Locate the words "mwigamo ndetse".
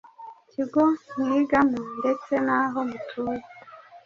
1.19-2.31